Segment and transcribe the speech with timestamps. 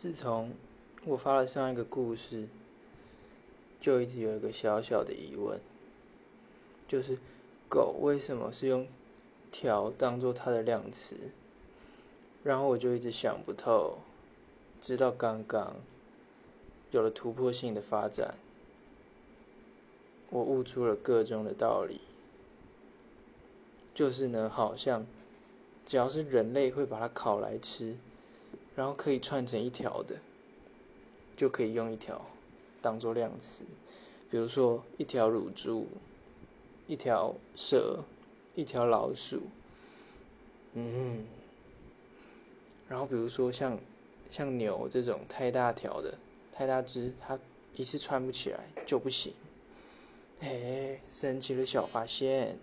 [0.00, 0.54] 自从
[1.04, 2.48] 我发了上一个故事，
[3.78, 5.60] 就一直有一个小小的疑问，
[6.88, 7.18] 就是
[7.68, 8.88] 狗为什么是用
[9.50, 11.16] 条当做它的量词？
[12.42, 13.98] 然后我就一直想不透，
[14.80, 15.76] 直到刚刚
[16.92, 18.36] 有了突破性的发展，
[20.30, 22.00] 我悟出了个中的道理，
[23.92, 25.06] 就是呢，好像
[25.84, 27.98] 只要是人类会把它烤来吃。
[28.80, 30.16] 然后可以串成一条的，
[31.36, 32.18] 就可以用一条
[32.80, 33.62] 当做量词，
[34.30, 35.86] 比如说一条乳猪、
[36.86, 38.02] 一条蛇、
[38.54, 39.42] 一条老鼠，
[40.72, 41.26] 嗯，
[42.88, 43.78] 然后比如说像
[44.30, 46.16] 像牛这种太大条的、
[46.50, 47.38] 太大只，它
[47.76, 49.34] 一次串不起来就不行。
[50.40, 52.58] 嘿，神奇的小发现！